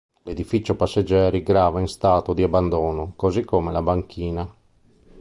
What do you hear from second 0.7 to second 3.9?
passeggeri grava in stato di abbandono, così come la